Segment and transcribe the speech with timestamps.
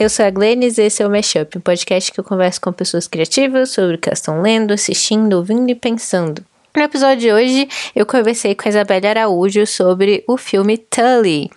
[0.00, 2.72] eu sou a Glennis e esse é o Mashup, um podcast que eu converso com
[2.72, 6.42] pessoas criativas sobre o que elas estão lendo, assistindo, ouvindo e pensando.
[6.74, 11.50] No episódio de hoje, eu conversei com a Isabelle Araújo sobre o filme Tully.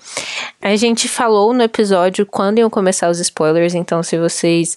[0.61, 4.75] A gente falou no episódio quando iam começar os spoilers, então se vocês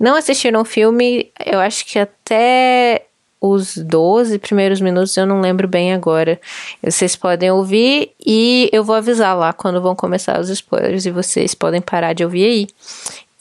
[0.00, 3.02] não assistiram o filme, eu acho que até
[3.42, 6.40] os 12 primeiros minutos, eu não lembro bem agora.
[6.80, 11.52] Vocês podem ouvir e eu vou avisar lá quando vão começar os spoilers e vocês
[11.52, 12.66] podem parar de ouvir aí.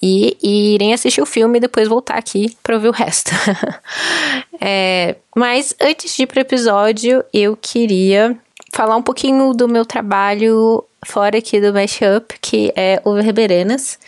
[0.02, 3.30] E, e irem assistir o filme e depois voltar aqui para ouvir o resto.
[4.60, 8.36] é, mas antes de ir pro episódio, eu queria
[8.72, 14.00] falar um pouquinho do meu trabalho fora aqui do Mashup, que é o Verberenas.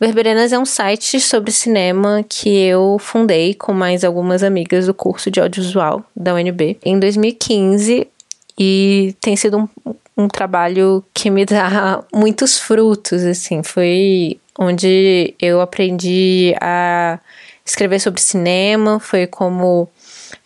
[0.00, 5.30] Verberenas é um site sobre cinema que eu fundei com mais algumas amigas do curso
[5.30, 8.08] de audiovisual da UNB em 2015
[8.58, 15.60] e tem sido um, um trabalho que me dá muitos frutos, assim, foi onde eu
[15.60, 17.18] aprendi a
[17.64, 19.88] escrever sobre cinema, foi como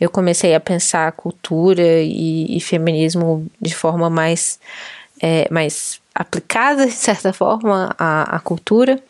[0.01, 4.59] eu comecei a pensar cultura e, e feminismo de forma mais
[5.21, 9.03] é, mais aplicada, de certa forma, à, à cultura.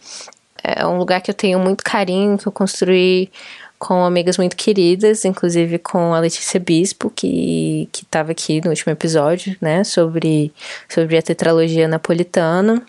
[0.62, 3.30] É um lugar que eu tenho muito carinho, que eu construí
[3.78, 9.56] com amigas muito queridas, inclusive com a Letícia Bispo, que estava aqui no último episódio,
[9.60, 10.52] né, sobre,
[10.88, 12.82] sobre a tetralogia napolitana.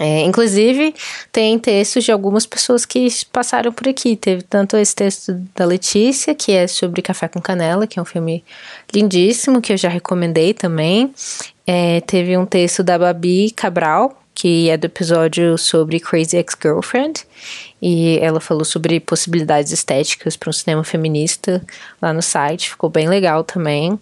[0.00, 0.94] É, inclusive,
[1.32, 4.14] tem textos de algumas pessoas que passaram por aqui.
[4.14, 8.04] Teve tanto esse texto da Letícia, que é sobre Café com Canela, que é um
[8.04, 8.44] filme
[8.92, 11.12] lindíssimo, que eu já recomendei também.
[11.66, 17.24] É, teve um texto da Babi Cabral, que é do episódio sobre Crazy Ex-Girlfriend.
[17.82, 21.60] E ela falou sobre possibilidades estéticas para um cinema feminista
[22.00, 22.70] lá no site.
[22.70, 23.98] Ficou bem legal também.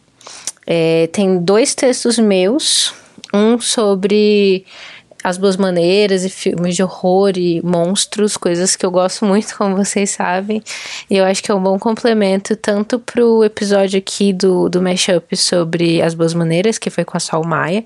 [0.67, 2.93] É, tem dois textos meus.
[3.33, 4.65] Um sobre
[5.27, 9.75] as Boas Maneiras e filmes de horror e monstros, coisas que eu gosto muito, como
[9.75, 10.63] vocês sabem.
[11.11, 15.37] E eu acho que é um bom complemento tanto pro episódio aqui do, do Mashup
[15.37, 17.85] sobre as Boas Maneiras, que foi com a Sol Maia,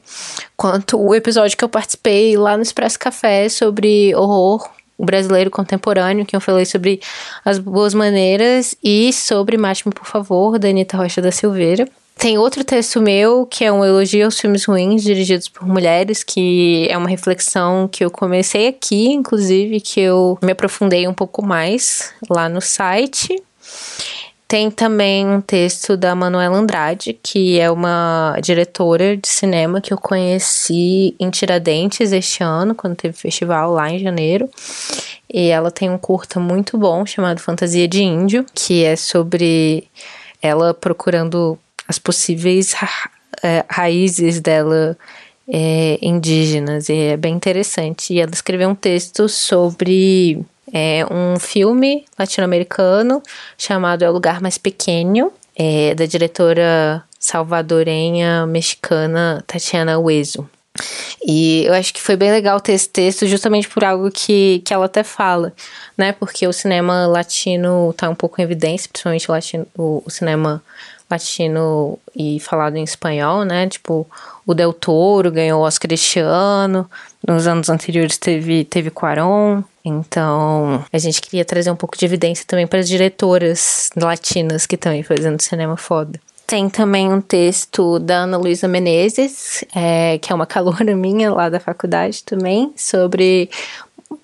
[0.54, 4.68] quanto o episódio que eu participei lá no Expresso Café sobre horror
[4.98, 7.00] brasileiro contemporâneo, que eu falei sobre
[7.42, 11.88] as boas maneiras e sobre Mate-me, por favor, da Anitta Rocha da Silveira.
[12.20, 16.86] Tem outro texto meu que é um elogio aos filmes ruins dirigidos por mulheres, que
[16.90, 22.12] é uma reflexão que eu comecei aqui, inclusive, que eu me aprofundei um pouco mais
[22.28, 23.42] lá no site.
[24.46, 29.96] Tem também um texto da Manuela Andrade, que é uma diretora de cinema que eu
[29.96, 34.46] conheci em Tiradentes este ano, quando teve festival lá em janeiro.
[35.32, 39.88] E ela tem um curta muito bom chamado Fantasia de Índio, que é sobre
[40.42, 41.58] ela procurando
[41.90, 43.10] as possíveis ra
[43.42, 44.96] é, raízes dela
[45.48, 46.88] é, indígenas.
[46.88, 48.14] E é bem interessante.
[48.14, 50.40] E ela escreveu um texto sobre
[50.72, 53.20] é, um filme latino-americano
[53.58, 60.48] chamado É o Lugar Mais Pequeno, é, da diretora salvadorenha mexicana Tatiana Hueso.
[61.26, 64.72] E eu acho que foi bem legal ter esse texto, justamente por algo que, que
[64.72, 65.52] ela até fala,
[65.98, 66.12] né?
[66.12, 70.62] Porque o cinema latino tá um pouco em evidência, principalmente o, latino, o, o cinema
[71.10, 73.68] latino e falado em espanhol, né?
[73.68, 74.06] Tipo,
[74.46, 76.88] o Del Toro ganhou o Oscar este ano,
[77.26, 79.62] nos anos anteriores teve, teve Quaron.
[79.84, 84.74] Então, a gente queria trazer um pouco de evidência também para as diretoras latinas que
[84.74, 86.20] estão aí fazendo cinema foda.
[86.50, 91.48] Tem também um texto da Ana Luísa Menezes, é, que é uma caloura minha lá
[91.48, 93.48] da faculdade também, sobre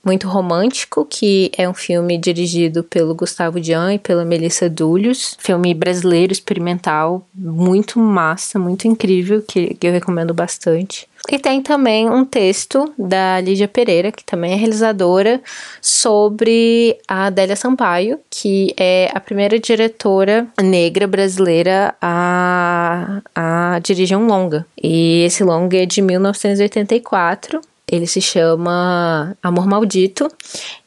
[0.07, 5.37] muito romântico, que é um filme dirigido pelo Gustavo Dian e pela Melissa Dulhos.
[5.41, 11.09] Filme brasileiro, experimental, muito massa, muito incrível, que, que eu recomendo bastante.
[11.29, 15.41] E tem também um texto da Lídia Pereira, que também é realizadora,
[15.83, 24.29] sobre a Adélia Sampaio, que é a primeira diretora negra brasileira a, a dirigir um
[24.29, 24.65] longa.
[24.81, 27.61] E esse longa é de 1984
[27.91, 30.29] ele se chama Amor Maldito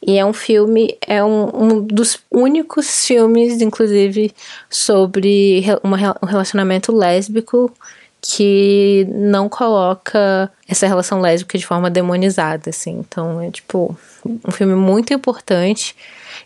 [0.06, 4.32] e é um filme, é um, um dos únicos filmes, inclusive,
[4.68, 7.72] sobre uma, um relacionamento lésbico
[8.20, 12.98] que não coloca essa relação lésbica de forma demonizada, assim.
[12.98, 13.96] Então é tipo
[14.26, 15.96] um filme muito importante.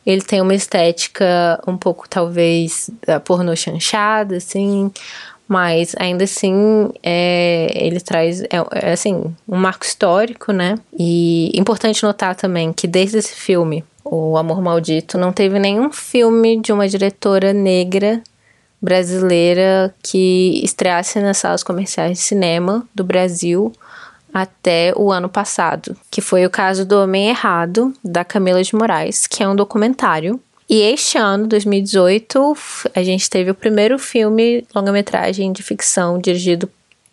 [0.06, 4.92] Ele tem uma estética um pouco, talvez, da pornô chanchada, assim,
[5.46, 10.76] mas ainda assim é, ele traz é, é, assim um marco histórico, né?
[10.99, 16.61] E importante notar também que desde esse filme, O Amor Maldito, não teve nenhum filme
[16.61, 18.23] de uma diretora negra
[18.81, 23.73] brasileira que estreasse nas salas comerciais de cinema do Brasil
[24.32, 29.29] até o ano passado, que foi o caso do Homem Errado, da Camila de Moraes,
[29.29, 30.41] que é um documentário.
[30.69, 32.56] E este ano, 2018,
[32.94, 36.70] a gente teve o primeiro filme longa-metragem de ficção dirigido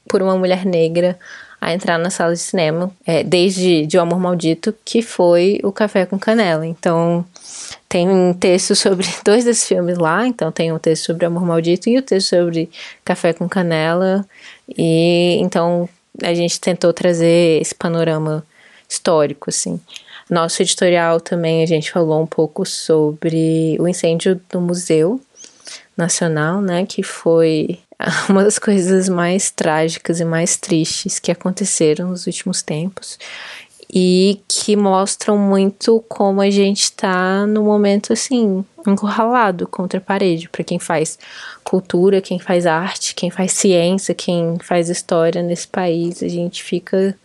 [0.08, 1.20] por uma mulher negra
[1.60, 5.72] a entrar na sala de cinema, é, desde De O Amor Maldito, que foi o
[5.72, 6.66] Café com Canela.
[6.66, 7.24] Então,
[7.88, 10.26] tem um texto sobre dois desses filmes lá.
[10.26, 12.68] Então, tem um texto sobre Amor Maldito e o um texto sobre
[13.06, 14.26] Café com Canela.
[14.76, 15.88] E então
[16.24, 18.44] a gente tentou trazer esse panorama
[18.90, 19.80] histórico, assim.
[20.32, 25.20] Nosso editorial também a gente falou um pouco sobre o incêndio do Museu
[25.98, 27.80] Nacional, né, que foi
[28.30, 33.20] uma das coisas mais trágicas e mais tristes que aconteceram nos últimos tempos
[33.94, 40.48] e que mostram muito como a gente está no momento assim, encurralado contra a parede,
[40.48, 41.20] para quem faz
[41.62, 47.18] cultura, quem faz arte, quem faz ciência, quem faz história nesse país, a gente fica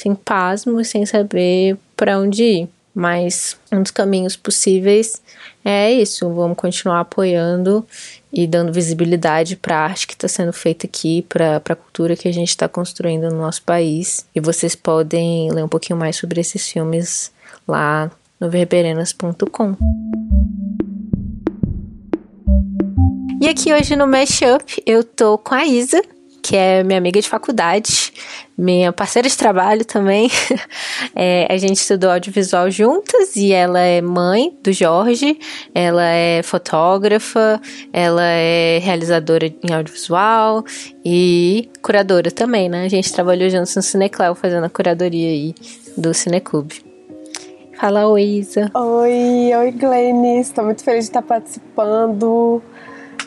[0.00, 2.68] sem pasmo, sem saber para onde ir.
[2.94, 5.22] Mas um dos caminhos possíveis
[5.64, 7.86] é isso, vamos continuar apoiando
[8.32, 12.26] e dando visibilidade para a arte que está sendo feita aqui, para a cultura que
[12.26, 14.26] a gente está construindo no nosso país.
[14.34, 17.30] E vocês podem ler um pouquinho mais sobre esses filmes
[17.68, 18.10] lá
[18.40, 19.76] no verberenas.com.
[23.40, 26.02] E aqui hoje no Mashup eu tô com a Isa,
[26.50, 28.12] que é minha amiga de faculdade,
[28.58, 30.28] minha parceira de trabalho também.
[31.14, 35.38] É, a gente estudou audiovisual juntas e ela é mãe do Jorge,
[35.74, 37.60] ela é fotógrafa,
[37.92, 40.64] ela é realizadora em audiovisual
[41.04, 42.84] e curadora também, né?
[42.84, 45.54] A gente trabalhou juntos no Cineclau fazendo a curadoria aí
[45.96, 46.82] do Cineclube.
[47.78, 48.70] Fala, Isa.
[48.74, 50.48] Oi, oi, Glennis.
[50.48, 52.62] Estou muito feliz de estar participando.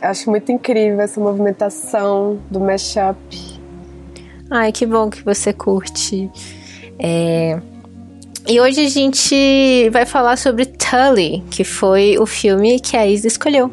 [0.03, 3.17] Acho muito incrível essa movimentação do mashup.
[4.51, 6.29] Ai, que bom que você curte.
[6.99, 7.57] É...
[8.45, 13.27] E hoje a gente vai falar sobre Tully, que foi o filme que a Isa
[13.27, 13.71] escolheu.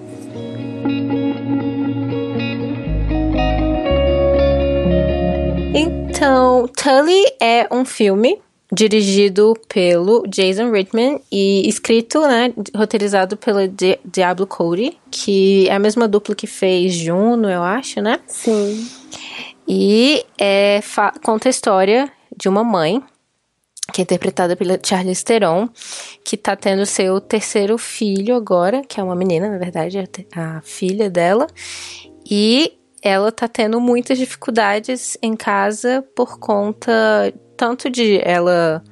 [5.75, 8.41] Então, Tully é um filme
[8.73, 15.79] dirigido pelo Jason Reitman e escrito, né, roteirizado pelo Di Diablo Cody, que é a
[15.79, 18.21] mesma dupla que fez Juno, eu acho, né?
[18.27, 18.89] Sim.
[19.67, 20.81] E é,
[21.23, 23.03] conta a história de uma mãe,
[23.93, 25.69] que é interpretada pela Charlize Theron,
[26.25, 30.61] que tá tendo seu terceiro filho agora, que é uma menina, na verdade, a, a
[30.63, 31.49] filha dela,
[32.29, 38.83] e ela tá tendo muitas dificuldades em casa por conta tanto de ela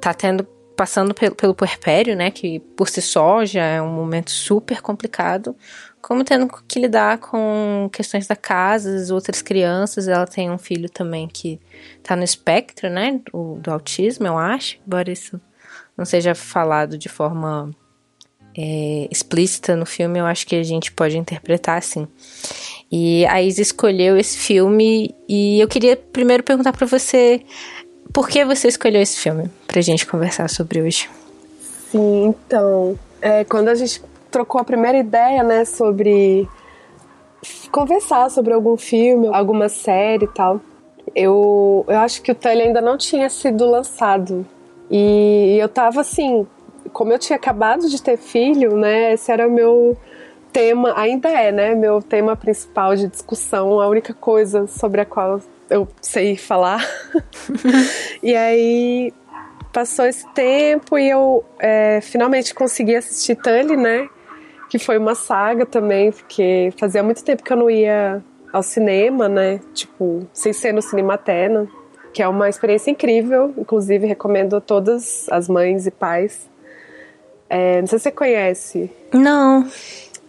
[0.00, 0.46] tá tendo
[0.76, 5.56] passando pelo, pelo puerpério, né, que por si só já é um momento super complicado,
[6.00, 10.88] como tendo que lidar com questões da casa, as outras crianças, ela tem um filho
[10.88, 11.60] também que
[12.00, 15.40] tá no espectro, né, do, do autismo, eu acho, embora isso
[15.98, 17.74] não seja falado de forma
[18.56, 22.06] é, explícita no filme, eu acho que a gente pode interpretar assim.
[22.90, 27.42] E a Isa escolheu esse filme e eu queria primeiro perguntar para você
[28.12, 31.08] por que você escolheu esse filme pra gente conversar sobre hoje?
[31.90, 36.48] Sim, então, é, quando a gente trocou a primeira ideia, né, sobre
[37.70, 40.60] conversar sobre algum filme, alguma série e tal,
[41.14, 44.46] eu, eu acho que o Tully ainda não tinha sido lançado.
[44.90, 46.46] E eu tava assim,
[46.92, 49.96] como eu tinha acabado de ter filho, né, esse era o meu
[50.52, 55.40] tema, ainda é, né, meu tema principal de discussão, a única coisa sobre a qual
[55.70, 56.84] eu sei falar.
[58.22, 59.12] e aí
[59.72, 64.08] passou esse tempo e eu é, finalmente consegui assistir Tully, né?
[64.68, 68.22] Que foi uma saga também, porque fazia muito tempo que eu não ia
[68.52, 69.60] ao cinema, né?
[69.72, 71.68] Tipo, sem ser no Cinematerna,
[72.12, 73.54] que é uma experiência incrível.
[73.56, 76.48] Inclusive, recomendo a todas as mães e pais.
[77.48, 78.90] É, não sei se você conhece.
[79.12, 79.66] Não.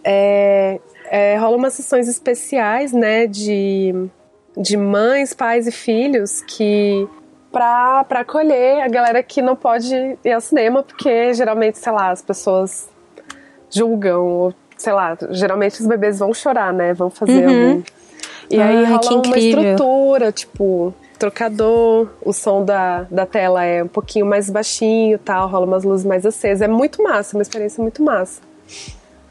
[0.04, 3.26] É, é, rola umas sessões especiais, né?
[3.26, 4.08] De
[4.56, 7.08] de mães, pais e filhos que
[7.50, 9.94] para acolher a galera que não pode
[10.24, 12.88] ir ao cinema, porque geralmente, sei lá, as pessoas
[13.70, 16.94] julgam, ou sei lá, geralmente os bebês vão chorar, né?
[16.94, 17.70] Vão fazer uhum.
[17.70, 17.82] algum.
[18.50, 23.88] E Ai, aí rola uma estrutura, tipo, trocador, o som da, da tela é um
[23.88, 26.62] pouquinho mais baixinho tal, rola umas luzes mais acesas.
[26.62, 28.40] É muito massa, uma experiência muito massa.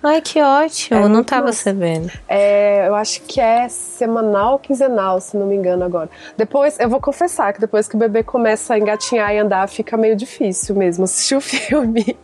[0.04, 1.00] Ai, que ótimo.
[1.00, 1.64] É não tava massa.
[1.64, 2.12] sabendo.
[2.28, 6.10] É, eu acho que é semanal ou quinzenal, se não me engano agora.
[6.36, 9.96] Depois, eu vou confessar que depois que o bebê começa a engatinhar e andar, fica
[9.96, 12.18] meio difícil mesmo assistir o filme.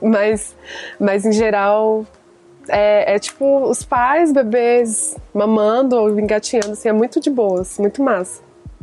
[0.00, 0.56] mas,
[0.98, 2.06] mas em geral,
[2.68, 8.02] é, é, tipo os pais, bebês mamando ou engatinhando, assim, é muito de boas, muito
[8.02, 8.40] massa.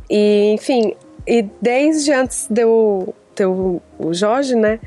[0.09, 0.93] E, enfim,
[1.27, 4.79] E desde antes de eu ter o Jorge, né?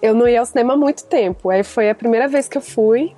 [0.00, 1.50] Eu não ia ao cinema há muito tempo.
[1.50, 3.14] Aí foi a primeira vez que eu fui,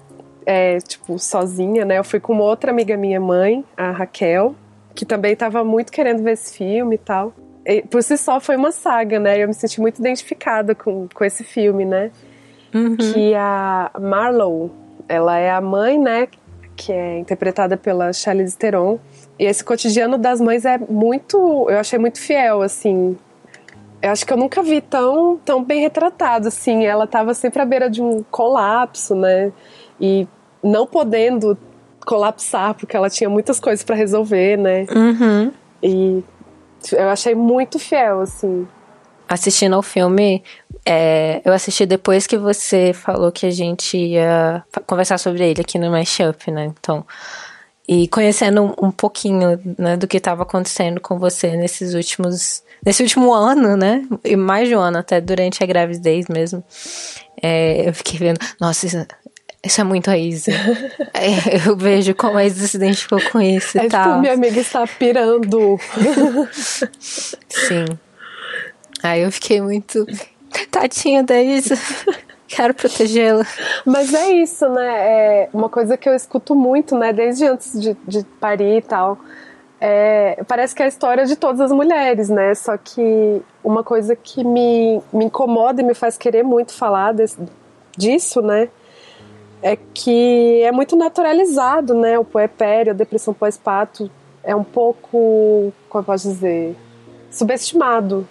[0.47, 1.99] é, tipo, sozinha, né?
[1.99, 4.55] Eu fui com uma outra amiga minha mãe, a Raquel,
[4.95, 7.33] que também estava muito querendo ver esse filme e tal.
[7.67, 9.43] E, por si só foi uma saga, né?
[9.43, 12.11] Eu me senti muito identificada com, com esse filme, né?
[12.75, 12.97] Uhum.
[12.97, 14.71] Que a Marlowe,
[15.09, 16.29] ela é a mãe, né?
[16.75, 18.99] Que é interpretada pela Charlize Theron.
[19.39, 23.17] E esse cotidiano das mães é muito, eu achei muito fiel, assim,
[24.01, 26.85] eu acho que eu nunca vi tão, tão bem retratado, assim.
[26.85, 29.53] Ela estava sempre à beira de um colapso, né?
[30.01, 30.27] E
[30.63, 31.59] não podendo
[32.07, 34.87] colapsar, porque ela tinha muitas coisas para resolver, né?
[34.95, 35.53] Uhum.
[35.83, 36.23] E
[36.93, 38.67] eu achei muito fiel, assim.
[39.29, 40.43] Assistindo ao filme,
[40.87, 45.79] é, eu assisti depois que você falou que a gente ia conversar sobre ele aqui
[45.79, 46.73] no Mashup, né?
[46.79, 47.05] Então,
[47.87, 53.33] e conhecendo um, pouquinho né, do que estava acontecendo com você nesses últimos nesse último
[53.33, 54.03] ano, né?
[54.25, 56.63] E mais de um ano, até durante a gravidez mesmo.
[57.43, 59.07] É, eu fiquei vendo, nossa, isso,
[59.65, 60.53] isso é muito a Isa.
[61.15, 64.05] é, eu vejo como a Isa se identificou com isso é e tal.
[64.05, 65.79] Tipo, minha amiga está pirando.
[67.49, 67.87] Sim.
[69.03, 70.07] Aí eu fiquei muito.
[70.71, 71.79] Tadinha da Isa.
[72.49, 73.47] Quero protegê-la.
[73.85, 74.87] Mas é isso, né?
[74.87, 77.13] É uma coisa que eu escuto muito, né?
[77.13, 79.19] Desde antes de, de parir e tal.
[79.81, 82.55] É, parece que é a história de todas as mulheres, né?
[82.55, 87.39] Só que uma coisa que me, me incomoda e me faz querer muito falar desse,
[87.97, 88.69] disso, né?
[89.63, 92.19] É que é muito naturalizado, né?
[92.19, 94.11] O puerpério, a depressão pós-parto
[94.43, 96.77] é um pouco, como eu posso dizer,
[97.31, 98.27] subestimado,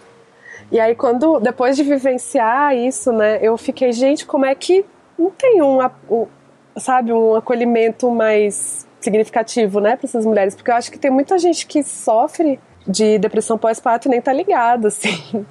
[0.72, 4.86] e aí, quando, depois de vivenciar isso, né, eu fiquei, gente, como é que
[5.18, 6.28] não tem um, um
[6.76, 10.54] sabe, um acolhimento mais significativo, né, para essas mulheres?
[10.54, 14.34] Porque eu acho que tem muita gente que sofre de depressão pós-parto e nem tá
[14.34, 15.46] ligado, assim.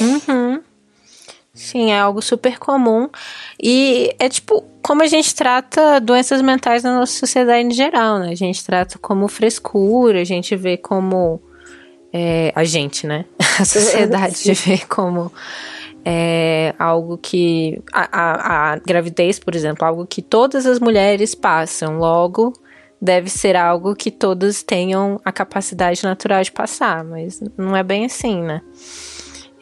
[0.00, 0.60] Uhum.
[1.54, 3.08] Sim, é algo super comum.
[3.62, 8.30] E é tipo como a gente trata doenças mentais na nossa sociedade em geral, né?
[8.30, 11.40] A gente trata como frescura, a gente vê como
[12.12, 13.24] é, a gente, né?
[13.58, 15.32] A sociedade de ver como
[16.04, 17.82] é, algo que.
[17.92, 22.52] A, a, a, gravidez, por exemplo, algo que todas as mulheres passam, logo
[23.00, 28.06] deve ser algo que todas tenham a capacidade natural de passar, mas não é bem
[28.06, 28.60] assim, né?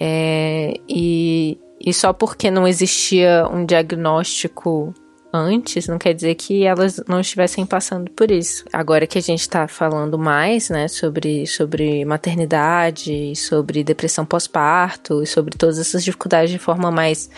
[0.01, 4.93] É, e, e só porque não existia um diagnóstico
[5.33, 8.65] antes, não quer dizer que elas não estivessem passando por isso.
[8.73, 15.57] Agora que a gente está falando mais, né, sobre, sobre maternidade, sobre depressão pós-parto sobre
[15.59, 17.29] todas essas dificuldades de forma mais,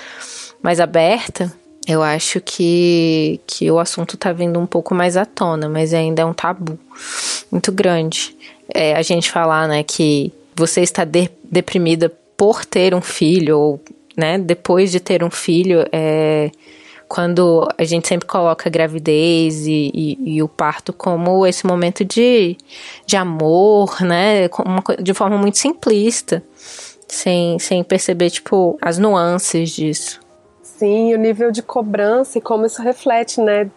[0.62, 1.50] mais aberta,
[1.86, 6.22] eu acho que, que o assunto está vindo um pouco mais à tona, mas ainda
[6.22, 6.78] é um tabu
[7.50, 8.36] muito grande.
[8.74, 13.80] É, a gente falar, né, que você está de, deprimida por ter um filho ou,
[14.16, 16.50] né, depois de ter um filho, é
[17.08, 22.04] quando a gente sempre coloca a gravidez e, e, e, o parto como esse momento
[22.04, 22.56] de,
[23.06, 24.48] de amor, né?
[25.00, 26.42] De forma muito simplista,
[27.06, 30.20] sem, sem perceber, tipo, as nuances disso.
[30.78, 33.70] Sim, o nível de cobrança e como isso reflete, né?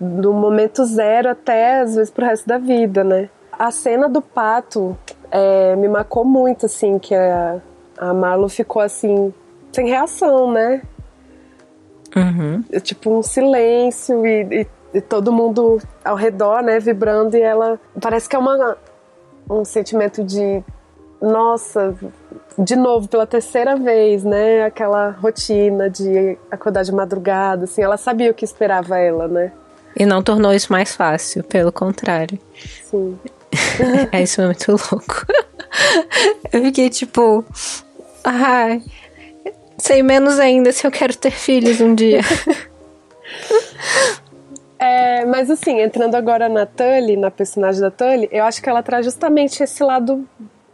[0.00, 3.28] Do momento zero até, às vezes, pro resto da vida, né?
[3.52, 4.96] A cena do pato
[5.30, 7.60] é, me marcou muito, assim, que a,
[7.98, 9.34] a Marlo ficou, assim,
[9.72, 10.82] sem reação, né?
[12.16, 12.64] Uhum.
[12.72, 17.78] É tipo um silêncio e, e, e, todo mundo ao redor, né, vibrando e ela
[18.00, 18.76] parece que é uma
[19.48, 20.62] um sentimento de
[21.20, 21.94] nossa,
[22.58, 28.30] de novo pela terceira vez, né, aquela rotina de acordar de madrugada, assim, ela sabia
[28.30, 29.52] o que esperava ela, né?
[29.96, 32.38] E não tornou isso mais fácil, pelo contrário.
[32.84, 33.18] Sim.
[34.12, 35.26] é isso é muito louco.
[36.52, 37.44] Eu fiquei tipo,
[38.24, 38.82] ai,
[39.80, 42.20] Sei menos ainda se eu quero ter filhos um dia.
[44.82, 48.82] É, mas assim, entrando agora na Tully, na personagem da Tully, eu acho que ela
[48.82, 50.26] traz justamente esse lado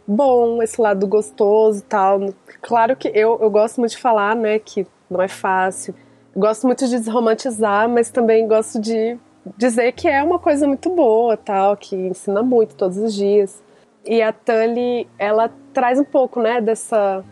[0.07, 2.33] bom, esse lado gostoso e tal.
[2.61, 5.93] Claro que eu, eu gosto muito de falar, né, que não é fácil.
[6.35, 9.17] Gosto muito de desromantizar, mas também gosto de
[9.57, 13.61] dizer que é uma coisa muito boa, tal, que ensina muito todos os dias.
[14.05, 17.23] E a Tully, ela traz um pouco, né, dessa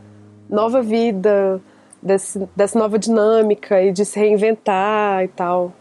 [0.50, 1.62] nova vida,
[2.02, 5.72] desse, dessa nova dinâmica e de se reinventar e tal.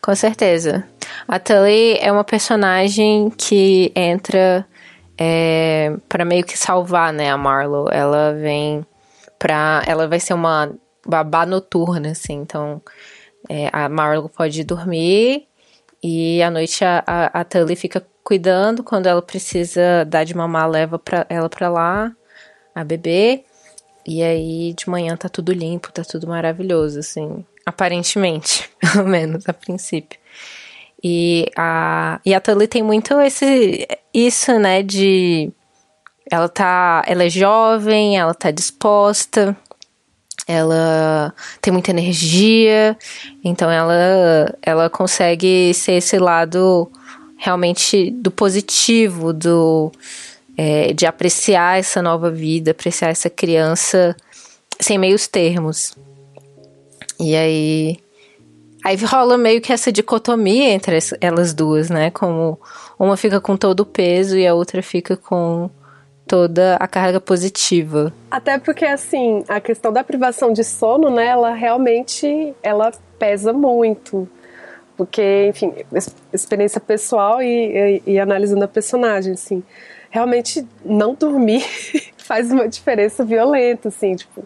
[0.00, 0.84] Com certeza.
[1.28, 4.66] A Tully é uma personagem que entra
[5.22, 7.90] é, para meio que salvar, né, a Marlowe.
[7.92, 8.86] Ela vem
[9.38, 9.82] pra.
[9.86, 10.72] Ela vai ser uma
[11.06, 12.34] babá noturna, assim.
[12.34, 12.80] Então,
[13.48, 15.46] é, a Marlowe pode dormir
[16.02, 20.68] e à noite a, a, a Tully fica cuidando, quando ela precisa dar de mamar,
[20.68, 22.12] leva pra, ela pra lá,
[22.74, 23.44] a bebê.
[24.06, 27.44] E aí de manhã tá tudo limpo, tá tudo maravilhoso, assim.
[27.66, 30.18] Aparentemente, pelo menos a princípio.
[31.02, 35.50] E a, e a Tully tem muito esse, isso, né, de
[36.30, 39.56] ela tá, ela é jovem, ela tá disposta,
[40.46, 42.96] ela tem muita energia,
[43.42, 46.90] então ela, ela consegue ser esse lado
[47.36, 49.90] realmente do positivo, do
[50.56, 54.14] é, de apreciar essa nova vida, apreciar essa criança
[54.78, 55.96] sem meios termos.
[57.18, 57.98] E aí
[58.84, 62.10] Aí rola meio que essa dicotomia entre elas duas, né?
[62.10, 62.58] Como
[62.98, 65.70] uma fica com todo o peso e a outra fica com
[66.26, 68.12] toda a carga positiva.
[68.30, 71.26] Até porque, assim, a questão da privação de sono, né?
[71.26, 74.28] Ela realmente, ela pesa muito.
[74.96, 75.74] Porque, enfim,
[76.32, 79.62] experiência pessoal e, e, e analisando a personagem, assim.
[80.08, 81.64] Realmente, não dormir
[82.16, 84.44] faz uma diferença violenta, assim, tipo...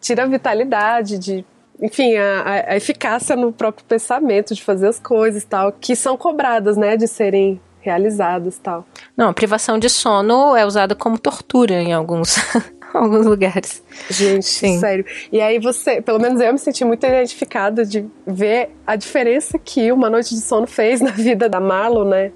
[0.00, 1.44] Tira a vitalidade de
[1.80, 6.76] enfim, a, a, eficácia no próprio pensamento de fazer as coisas tal, que são cobradas,
[6.76, 8.84] né, de serem realizadas tal.
[9.16, 12.36] Não, a privação de sono é usada como tortura em alguns,
[12.92, 13.82] alguns lugares.
[14.10, 14.80] Gente, Sim.
[14.80, 15.04] sério.
[15.30, 19.92] E aí você, pelo menos eu me senti muito identificada de ver a diferença que
[19.92, 22.32] uma noite de sono fez na vida da Marlon, né?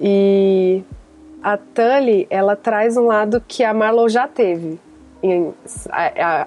[0.00, 0.82] E
[1.42, 4.80] a Tully, ela traz um lado que a Marlon já teve
[5.22, 5.54] em,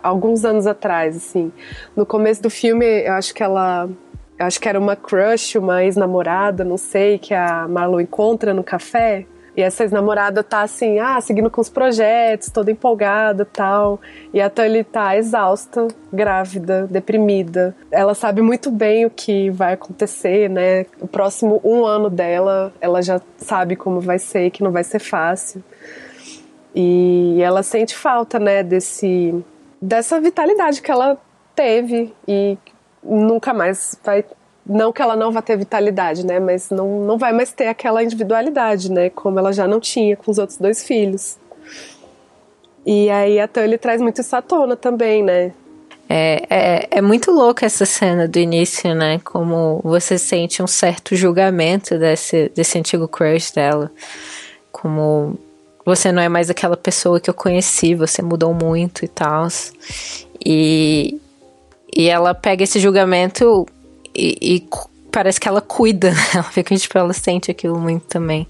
[0.03, 1.51] alguns anos atrás, assim.
[1.95, 3.89] No começo do filme, eu acho que ela.
[4.37, 8.63] Eu acho que era uma crush, uma ex-namorada, não sei, que a Marlon encontra no
[8.63, 9.25] café.
[9.55, 14.01] E essa ex-namorada tá assim, ah, seguindo com os projetos, toda empolgada tal.
[14.33, 17.73] E a Tully tá exausta, grávida, deprimida.
[17.89, 20.85] Ela sabe muito bem o que vai acontecer, né?
[20.99, 24.99] O próximo um ano dela, ela já sabe como vai ser, que não vai ser
[24.99, 25.63] fácil.
[26.75, 29.33] E ela sente falta, né, desse
[29.81, 31.17] dessa vitalidade que ela
[31.55, 32.57] teve e
[33.03, 34.25] nunca mais vai
[34.65, 38.03] não que ela não vá ter vitalidade, né, mas não, não vai mais ter aquela
[38.03, 41.37] individualidade, né, como ela já não tinha com os outros dois filhos.
[42.85, 45.53] E aí a Tully traz muito isso à tona também, né?
[46.07, 49.19] É, é, é muito louca essa cena do início, né?
[49.23, 53.91] Como você sente um certo julgamento desse, desse antigo crush dela.
[54.71, 55.35] Como
[55.85, 59.47] você não é mais aquela pessoa que eu conheci, você mudou muito e tal.
[60.43, 61.19] E,
[61.95, 63.67] e ela pega esse julgamento
[64.15, 64.69] e, e
[65.11, 66.11] parece que ela cuida?
[66.33, 68.47] Ela fica, tipo, ela sente aquilo muito também.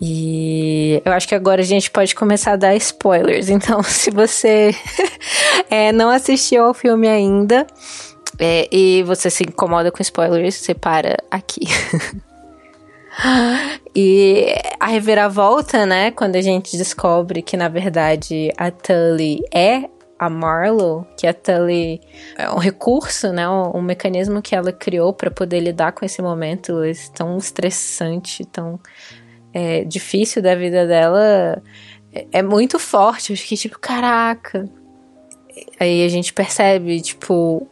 [0.00, 3.48] E eu acho que agora a gente pode começar a dar spoilers.
[3.56, 4.74] Então, se você
[5.70, 7.66] é, não assistiu ao filme ainda
[8.38, 11.66] é, e você se incomoda com spoilers, você para aqui.
[13.94, 16.10] E a reviravolta, né?
[16.10, 22.00] Quando a gente descobre que, na verdade, a Tully é a Marlo, que a Tully
[22.36, 23.48] é um recurso, né?
[23.48, 26.74] Um, um mecanismo que ela criou para poder lidar com esse momento
[27.14, 28.78] tão estressante, tão
[29.52, 31.62] é, difícil da vida dela.
[32.12, 33.32] É, é muito forte.
[33.32, 34.68] Eu fiquei tipo, caraca.
[35.80, 37.66] Aí a gente percebe, tipo,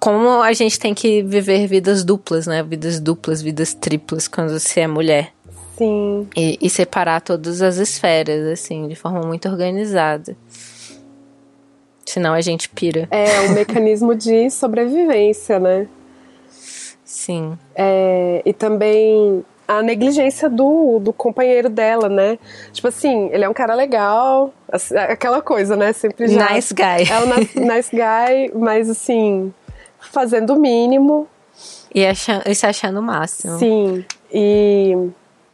[0.00, 2.62] como a gente tem que viver vidas duplas, né?
[2.62, 5.32] Vidas duplas, vidas triplas quando você é mulher.
[5.76, 6.26] Sim.
[6.36, 10.36] E, e separar todas as esferas, assim, de forma muito organizada.
[12.04, 13.06] Senão a gente pira.
[13.10, 15.86] É um mecanismo de sobrevivência, né?
[17.04, 17.58] Sim.
[17.74, 22.38] É, e também a negligência do, do companheiro dela, né?
[22.72, 24.54] Tipo assim, ele é um cara legal,
[25.08, 25.92] aquela coisa, né?
[25.92, 26.52] Sempre já.
[26.52, 27.10] Nice guy.
[27.10, 29.52] É um nice guy, mas assim,
[30.06, 31.28] fazendo o mínimo.
[31.94, 33.58] E, achando, e se achando o máximo.
[33.58, 34.04] Sim.
[34.32, 34.94] E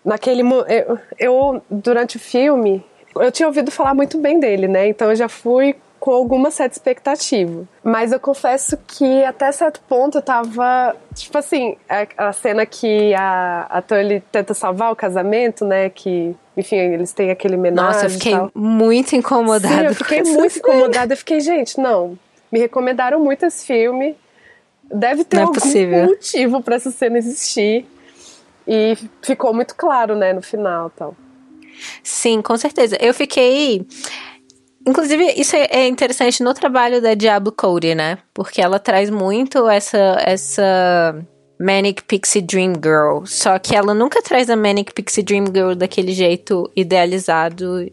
[0.04, 0.42] naquele.
[0.42, 2.84] Eu, eu, durante o filme,
[3.14, 4.88] eu tinha ouvido falar muito bem dele, né?
[4.88, 7.62] Então eu já fui com alguma certa expectativa.
[7.84, 10.96] Mas eu confesso que até certo ponto eu tava.
[11.14, 15.90] Tipo assim, a, a cena que a, a Tully tenta salvar o casamento, né?
[15.90, 17.84] Que, enfim, eles têm aquele menor.
[17.84, 19.76] Nossa, eu fiquei muito incomodada.
[19.76, 21.12] Sim, eu fiquei muito incomodada.
[21.12, 22.18] Eu fiquei, gente, não.
[22.50, 24.16] Me recomendaram muito esse filme.
[24.92, 26.06] Deve ter é algum possível.
[26.06, 27.86] motivo para essa cena existir.
[28.66, 31.16] E ficou muito claro, né, no final tal.
[32.02, 32.96] Sim, com certeza.
[33.00, 33.86] Eu fiquei.
[34.86, 38.18] Inclusive, isso é, é interessante no trabalho da Diablo Cody, né?
[38.34, 41.24] Porque ela traz muito essa, essa
[41.58, 43.24] Manic Pixie Dream Girl.
[43.24, 47.90] Só que ela nunca traz a Manic Pixie Dream Girl daquele jeito idealizado.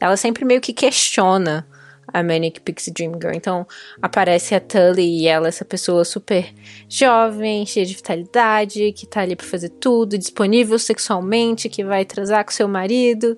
[0.00, 1.66] Ela sempre meio que questiona
[2.12, 3.34] a Manic Pixie Dream Girl.
[3.34, 3.66] Então,
[4.00, 6.52] aparece a Tully e ela, essa pessoa super
[6.88, 12.44] jovem, cheia de vitalidade, que tá ali pra fazer tudo, disponível sexualmente, que vai transar
[12.44, 13.36] com seu marido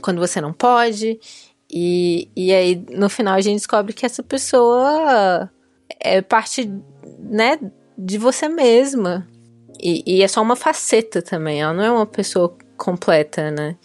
[0.00, 1.18] quando você não pode.
[1.70, 5.50] E, e aí, no final, a gente descobre que essa pessoa
[6.00, 6.70] é parte,
[7.18, 7.58] né,
[7.96, 9.26] de você mesma.
[9.82, 13.76] E, e é só uma faceta também, ela não é uma pessoa completa, né?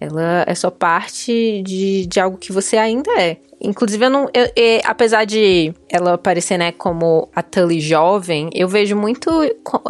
[0.00, 3.38] Ela é só parte de, de algo que você ainda é.
[3.60, 4.30] Inclusive, eu não.
[4.32, 9.30] Eu, eu, apesar de ela aparecer, né, como a Tully jovem, eu vejo muito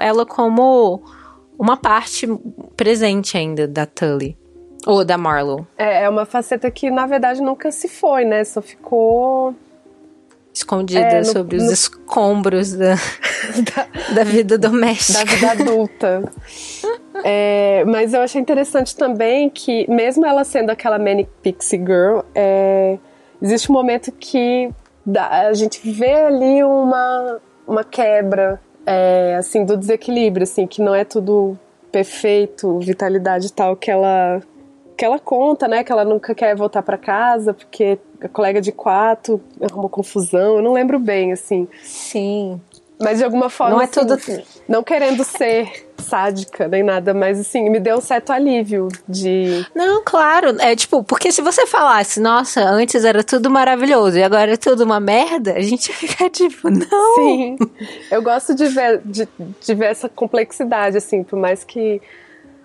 [0.01, 1.03] ela como
[1.59, 2.27] uma parte
[2.77, 4.37] presente ainda da Tully.
[4.87, 5.67] Ou da Marlowe.
[5.77, 8.45] É, é uma faceta que, na verdade, nunca se foi, né?
[8.45, 9.55] Só ficou.
[10.55, 11.65] Escondida é, no, sobre no...
[11.65, 12.95] os escombros da,
[13.77, 15.25] da, da vida doméstica.
[15.25, 16.33] Da vida adulta.
[17.31, 22.97] É, mas eu achei interessante também que, mesmo ela sendo aquela Manic Pixie Girl, é,
[23.43, 24.71] existe um momento que
[25.15, 31.05] a gente vê ali uma, uma quebra, é, assim, do desequilíbrio, assim, que não é
[31.05, 31.59] tudo
[31.93, 34.41] perfeito, vitalidade tal, que ela,
[34.97, 38.73] que ela conta, né, que ela nunca quer voltar para casa porque a colega de
[38.73, 41.69] quarto arrumou confusão, eu não lembro bem, assim.
[41.83, 42.59] Sim.
[43.01, 43.77] Mas de alguma forma.
[43.77, 44.19] Não é assim, tudo.
[44.69, 49.65] Não querendo ser sádica nem nada, mas assim, me deu um certo alívio de.
[49.75, 50.61] Não, claro.
[50.61, 54.85] É tipo, porque se você falasse, nossa, antes era tudo maravilhoso e agora é tudo
[54.85, 57.15] uma merda, a gente ia ficar tipo, não.
[57.15, 57.57] Sim.
[58.11, 59.29] Eu gosto de ver, de,
[59.61, 62.01] de ver essa complexidade, assim, por mais que.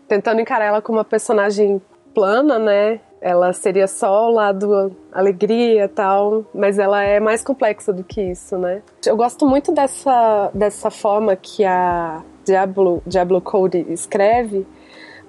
[0.08, 1.82] Tentando encarar ela como uma personagem
[2.14, 3.00] plana, né?
[3.24, 8.58] Ela seria só o lado alegria tal, mas ela é mais complexa do que isso,
[8.58, 8.82] né?
[9.06, 14.68] Eu gosto muito dessa, dessa forma que a Diablo, Diablo Code escreve,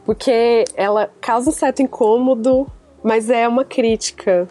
[0.04, 2.66] porque ela causa um certo incômodo,
[3.00, 4.48] mas é uma crítica.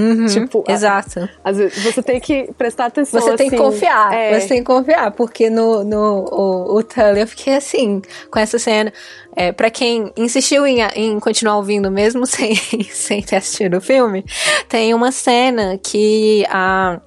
[0.00, 1.28] Uhum, tipo, exato.
[1.44, 3.20] às vezes você tem que prestar atenção.
[3.20, 4.12] Você assim, tem que confiar.
[4.12, 4.38] É.
[4.38, 8.58] Você tem que confiar, porque no, no o, o Tully eu fiquei assim, com essa
[8.58, 8.92] cena.
[9.36, 12.54] É, para quem insistiu em, em continuar ouvindo mesmo sem,
[12.90, 14.24] sem ter assistido o filme,
[14.68, 17.00] tem uma cena que a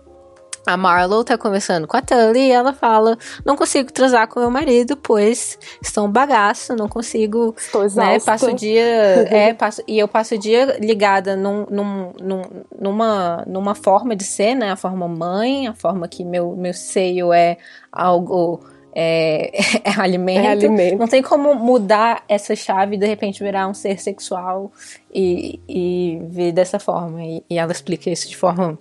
[0.65, 4.49] a Marlowe tá conversando com a Tully e ela fala: Não consigo transar com meu
[4.49, 7.53] marido, pois estou um bagaço, não consigo.
[7.57, 8.11] Estou exausta.
[8.13, 8.83] Né, passo o dia.
[9.29, 12.41] é, passo, e eu passo o dia ligada num, num, num,
[12.79, 14.71] numa, numa forma de ser, né?
[14.71, 17.57] A forma mãe, a forma que meu, meu seio é
[17.91, 18.61] algo.
[18.95, 19.51] É,
[19.83, 20.45] é, alimento.
[20.45, 20.97] é alimento.
[20.97, 24.71] Não tem como mudar essa chave e de repente virar um ser sexual
[25.13, 27.21] e, e ver dessa forma.
[27.23, 28.77] E, e ela explica isso de forma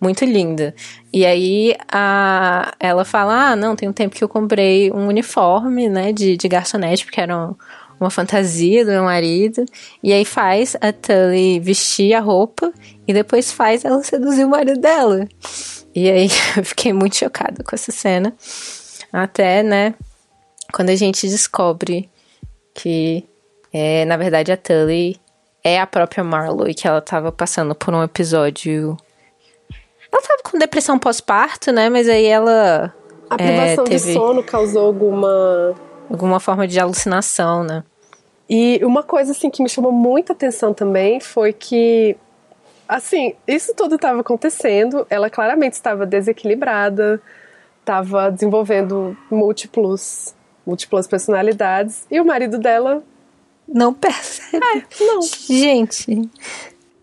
[0.00, 0.74] muito linda.
[1.12, 5.88] E aí a, ela fala: Ah, não, tem um tempo que eu comprei um uniforme,
[5.88, 7.54] né, de, de garçonete, porque era um,
[8.00, 9.64] uma fantasia do meu marido.
[10.02, 12.72] E aí faz a Tully vestir a roupa
[13.06, 15.26] e depois faz ela seduzir o marido dela.
[15.94, 18.34] E aí eu fiquei muito chocada com essa cena.
[19.12, 19.94] Até, né,
[20.72, 22.08] quando a gente descobre
[22.74, 23.24] que,
[23.72, 25.18] é, na verdade, a Tully
[25.64, 28.96] é a própria Marlowe e que ela tava passando por um episódio
[30.12, 31.88] ela tava com depressão pós-parto, né?
[31.88, 32.94] Mas aí ela.
[33.28, 35.74] A privação é, teve de sono causou alguma.
[36.10, 37.84] Alguma forma de alucinação, né?
[38.48, 42.16] E uma coisa assim que me chamou muita atenção também foi que
[42.88, 47.20] assim, isso tudo estava acontecendo, ela claramente estava desequilibrada,
[47.80, 50.34] estava desenvolvendo múltiplos
[50.66, 53.02] múltiplas personalidades e o marido dela
[53.66, 54.64] não percebe.
[54.64, 55.22] É, não.
[55.22, 56.28] Gente,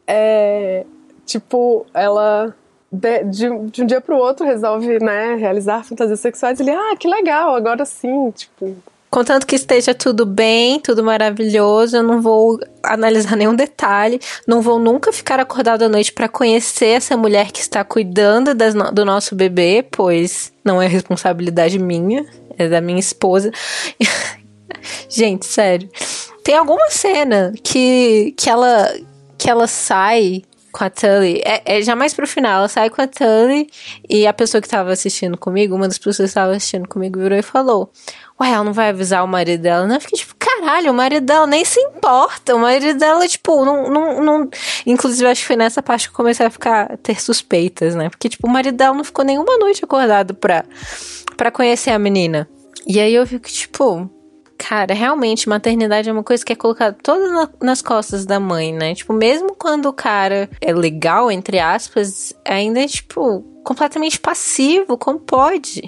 [0.08, 0.86] é,
[1.26, 2.56] tipo, ela
[2.95, 7.08] de, de, de um dia pro outro resolve, né, realizar fantasias sexuais, ele, ah, que
[7.08, 8.75] legal, agora sim, tipo,
[9.15, 14.77] Contanto que esteja tudo bem, tudo maravilhoso, eu não vou analisar nenhum detalhe, não vou
[14.77, 19.34] nunca ficar acordado à noite para conhecer essa mulher que está cuidando das, do nosso
[19.34, 22.25] bebê, pois não é responsabilidade minha,
[22.58, 23.51] é da minha esposa.
[25.08, 25.89] Gente, sério.
[26.43, 28.93] Tem alguma cena que, que ela
[29.38, 30.43] que ela sai
[30.76, 31.42] com a Tully.
[31.46, 33.68] É, é já mais pro final, ela sai com a Tully
[34.10, 37.38] e a pessoa que tava assistindo comigo, uma das pessoas que tava assistindo comigo, virou
[37.38, 37.90] e falou:
[38.42, 39.88] Ué, ela não vai avisar o marido dela?
[39.88, 42.54] Não, eu fiquei tipo, caralho, o marido dela nem se importa.
[42.54, 43.90] O marido dela, tipo, não.
[43.90, 44.50] não, não...
[44.86, 48.10] Inclusive, acho que foi nessa parte que eu comecei a ficar ter suspeitas, né?
[48.10, 50.66] Porque, tipo, o marido dela não ficou nenhuma noite acordado pra,
[51.38, 52.50] pra conhecer a menina.
[52.86, 54.10] E aí eu fico, tipo,
[54.67, 58.73] Cara, realmente, maternidade é uma coisa que é colocada toda na, nas costas da mãe,
[58.73, 58.95] né?
[58.95, 65.19] Tipo, mesmo quando o cara é legal, entre aspas, ainda é, tipo, completamente passivo, como
[65.19, 65.84] pode?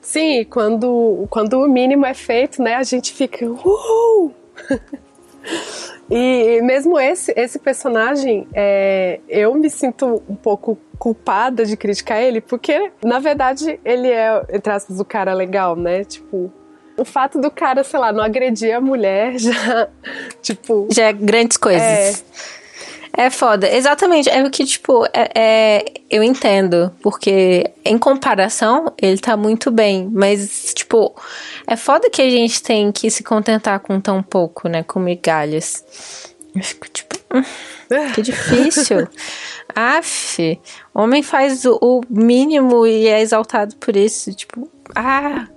[0.00, 3.46] Sim, quando, quando o mínimo é feito, né, a gente fica.
[3.46, 4.34] Uhul!
[6.12, 12.40] E mesmo esse, esse personagem, é, eu me sinto um pouco culpada de criticar ele,
[12.40, 16.02] porque, na verdade, ele é, entre aspas, o cara legal, né?
[16.02, 16.52] Tipo,
[17.00, 19.88] o fato do cara, sei lá, não agredir a mulher já,
[20.42, 20.88] tipo...
[20.90, 21.82] Já é grandes coisas.
[21.82, 22.60] É.
[23.12, 24.30] É foda, exatamente.
[24.30, 30.08] É o que, tipo, é, é, eu entendo, porque em comparação, ele tá muito bem,
[30.12, 31.14] mas, tipo,
[31.66, 34.84] é foda que a gente tem que se contentar com tão pouco, né?
[34.84, 35.84] Com migalhas.
[36.54, 37.42] Eu fico, tipo, hum,
[38.14, 39.08] que difícil.
[39.74, 40.60] Aff,
[40.94, 45.48] homem faz o, o mínimo e é exaltado por isso, tipo, ah.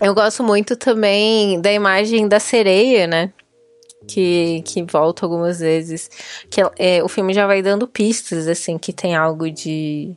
[0.00, 3.32] Eu gosto muito também da imagem da sereia, né?
[4.06, 6.08] Que, que volta algumas vezes.
[6.48, 10.14] Que é, o filme já vai dando pistas, assim, que tem algo de,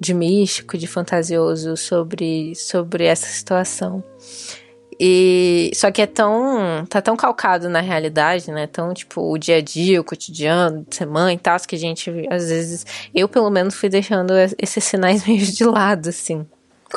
[0.00, 4.02] de místico, de fantasioso sobre, sobre essa situação.
[4.98, 8.66] E só que é tão tá tão calcado na realidade, né?
[8.66, 11.78] Tão tipo o dia a dia, o cotidiano, de ser mãe e tal, que a
[11.78, 16.46] gente às vezes eu pelo menos fui deixando esses sinais meio de lado assim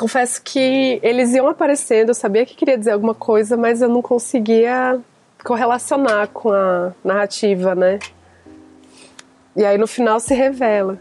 [0.00, 4.00] confesso que eles iam aparecendo, eu sabia que queria dizer alguma coisa, mas eu não
[4.00, 4.98] conseguia
[5.44, 7.98] correlacionar com a narrativa, né?
[9.54, 10.98] E aí no final se revela.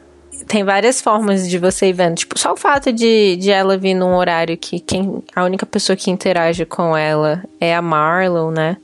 [0.48, 2.16] Tem várias formas de você ir vendo.
[2.16, 5.96] Tipo, só o fato de, de ela vir num horário que quem, a única pessoa
[5.96, 8.78] que interage com ela é a Marlon, né?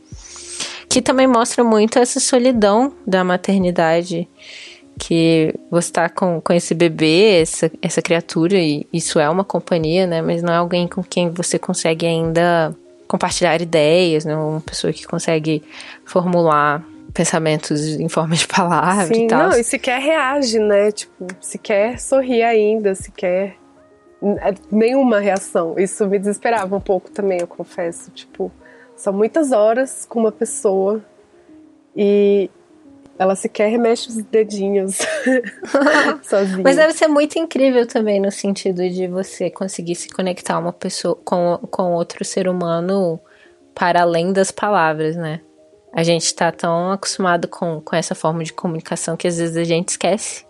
[0.88, 4.30] Que também mostra muito essa solidão da maternidade
[4.99, 10.08] que você tá com, com esse bebê, essa, essa criatura, e isso é uma companhia,
[10.08, 10.21] né?
[10.21, 12.75] Mas não é alguém com quem você consegue ainda
[13.08, 14.36] compartilhar ideias, né?
[14.36, 15.63] Uma pessoa que consegue
[16.05, 19.49] formular pensamentos em forma de palavra Sim, e tal.
[19.49, 20.91] Não, e sequer reage, né?
[20.91, 23.55] Tipo, sequer sorrir ainda, sequer
[24.41, 25.75] é, nenhuma reação.
[25.77, 28.12] Isso me desesperava um pouco também, eu confesso.
[28.12, 28.51] Tipo,
[28.95, 31.01] são muitas horas com uma pessoa
[31.95, 32.49] e
[33.17, 34.97] ela sequer remexe os dedinhos
[36.23, 36.62] sozinha.
[36.63, 41.15] Mas deve ser muito incrível também no sentido de você conseguir se conectar uma pessoa
[41.23, 43.19] com, com outro ser humano
[43.73, 45.41] para além das palavras, né?
[45.93, 49.63] A gente está tão acostumado com, com essa forma de comunicação que às vezes a
[49.63, 50.45] gente esquece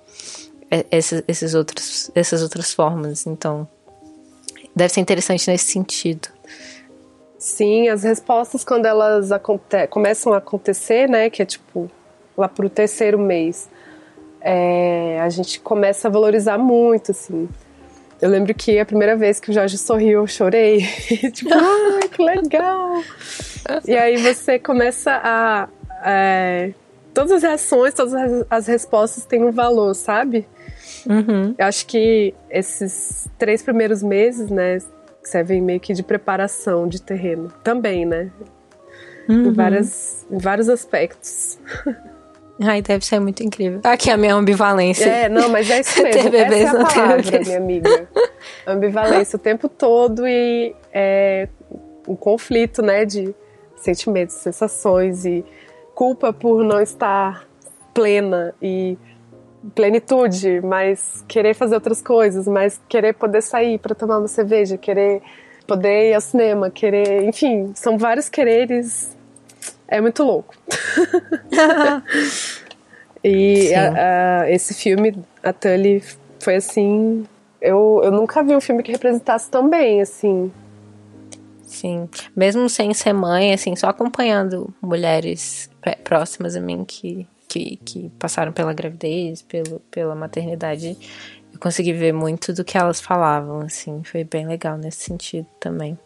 [0.91, 3.27] esses, esses outros, essas outras formas.
[3.27, 3.67] Então,
[4.75, 6.29] deve ser interessante nesse sentido.
[7.37, 9.29] Sim, as respostas quando elas
[9.91, 11.29] começam a acontecer, né?
[11.29, 11.91] Que é tipo,
[12.37, 13.69] lá pro terceiro mês,
[14.41, 17.49] é, a gente começa a valorizar muito, assim.
[18.21, 20.85] Eu lembro que a primeira vez que o Jorge sorriu, eu chorei.
[21.33, 23.01] tipo, ah, que legal!
[23.87, 25.67] e aí você começa a.
[26.03, 26.71] É,
[27.13, 28.13] todas as reações, todas
[28.49, 30.47] as respostas têm um valor, sabe?
[31.07, 31.55] Uhum.
[31.57, 34.77] Eu acho que esses três primeiros meses, né,
[35.23, 38.31] servem meio que de preparação de terreno também, né?
[39.27, 39.47] Uhum.
[39.47, 41.57] Em, várias, em vários aspectos.
[42.61, 43.81] Ai, deve ser muito incrível.
[43.83, 45.05] Aqui a minha ambivalência.
[45.05, 46.23] É, não, mas é isso mesmo.
[46.23, 48.09] ter bebês Essa é a palavra, minha amiga.
[48.65, 51.49] Ambivalência o tempo todo e é,
[52.07, 53.35] um conflito, né, de
[53.75, 55.43] sentimentos, sensações e
[55.93, 57.45] culpa por não estar
[57.93, 58.97] plena e
[59.73, 65.21] plenitude, mas querer fazer outras coisas, mas querer poder sair para tomar uma cerveja, querer
[65.65, 69.15] poder ir ao cinema, querer, enfim, são vários quereres
[69.87, 70.55] é muito louco.
[73.23, 76.03] e a, a, esse filme, a Tully,
[76.39, 77.25] foi assim.
[77.61, 80.51] Eu, eu nunca vi um filme que representasse tão bem, assim.
[81.63, 82.09] Sim.
[82.35, 85.69] Mesmo sem ser mãe, assim, só acompanhando mulheres
[86.03, 90.97] próximas a mim que, que, que passaram pela gravidez, pelo, pela maternidade,
[91.51, 94.03] eu consegui ver muito do que elas falavam, assim.
[94.03, 95.97] Foi bem legal nesse sentido também.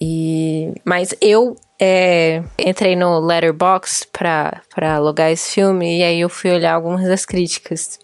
[0.00, 6.28] E, mas eu é, entrei no Letterbox pra, pra logar esse filme e aí eu
[6.28, 7.98] fui olhar algumas das críticas.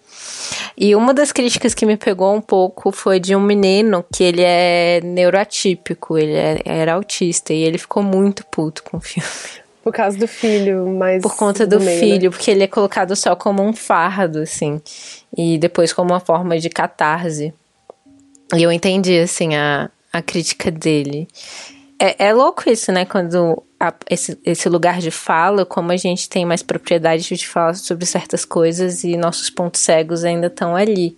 [0.76, 4.42] E uma das críticas que me pegou um pouco foi de um menino que ele
[4.42, 9.28] é neuroatípico, ele é, era autista e ele ficou muito puto com o filme.
[9.83, 11.22] Por causa do filho, mas.
[11.22, 12.30] Por conta do, do meio, filho, né?
[12.30, 14.80] porque ele é colocado só como um fardo, assim.
[15.37, 17.52] E depois como uma forma de catarse.
[18.57, 21.28] E eu entendi, assim, a, a crítica dele.
[21.98, 23.04] É, é louco isso, né?
[23.04, 27.74] Quando a, esse, esse lugar de fala, como a gente tem mais propriedade de falar
[27.74, 31.16] sobre certas coisas e nossos pontos cegos ainda estão ali.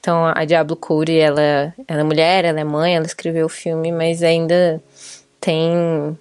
[0.00, 3.90] Então, a Diablo Curi, ela, ela é mulher, ela é mãe, ela escreveu o filme,
[3.90, 4.82] mas ainda
[5.40, 6.16] tem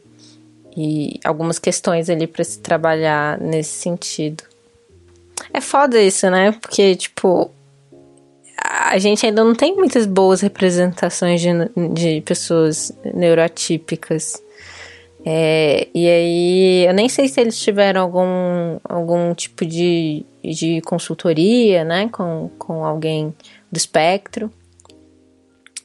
[0.76, 4.44] e algumas questões ali para se trabalhar nesse sentido.
[5.54, 6.52] É foda isso, né?
[6.54, 7.52] Porque, tipo,
[8.76, 11.50] a gente ainda não tem muitas boas representações de,
[11.94, 14.42] de pessoas neuroatípicas.
[15.24, 21.84] É, e aí, eu nem sei se eles tiveram algum, algum tipo de, de consultoria,
[21.84, 23.34] né, com, com alguém
[23.72, 24.52] do espectro.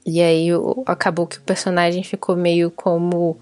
[0.06, 0.48] E aí
[0.86, 3.38] acabou que o personagem ficou meio como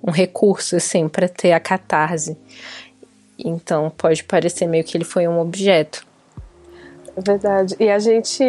[0.00, 2.36] um recurso, assim, para ter a catarse.
[3.36, 6.06] Então pode parecer meio que ele foi um objeto.
[7.20, 7.76] É verdade.
[7.78, 8.42] E a gente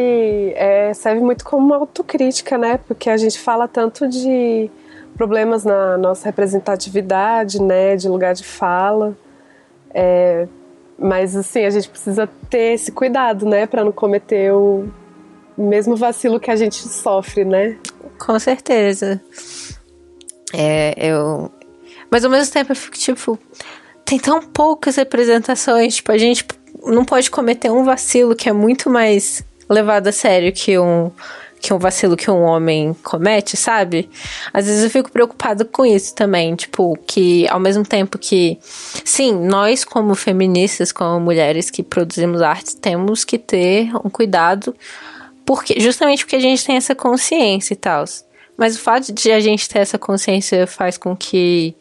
[0.55, 2.79] é, serve muito como uma autocrítica, né?
[2.88, 4.71] Porque a gente fala tanto de
[5.13, 7.97] problemas na nossa representatividade, né?
[7.97, 9.15] De lugar de fala.
[9.93, 10.47] É,
[10.97, 13.67] mas assim, a gente precisa ter esse cuidado, né?
[13.67, 14.88] Para não cometer o
[15.57, 17.77] mesmo vacilo que a gente sofre, né?
[18.17, 19.21] Com certeza.
[20.53, 21.51] É, eu.
[22.10, 23.38] Mas ao mesmo tempo eu fico tipo.
[24.05, 26.45] Tem tão poucas representações, tipo, a gente
[26.85, 31.11] não pode cometer um vacilo que é muito mais levado a sério que um
[31.61, 34.09] que um vacilo que um homem comete, sabe?
[34.51, 38.57] Às vezes eu fico preocupado com isso também, tipo, que ao mesmo tempo que
[39.05, 44.75] sim, nós como feministas, como mulheres que produzimos arte, temos que ter um cuidado
[45.45, 48.05] porque justamente porque a gente tem essa consciência e tal.
[48.57, 51.75] Mas o fato de a gente ter essa consciência faz com que